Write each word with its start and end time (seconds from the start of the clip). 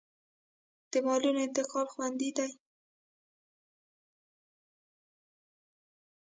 د 0.91 0.93
مالونو 1.07 1.39
انتقال 1.47 1.85
خوندي 1.93 2.29
دی 2.37 2.51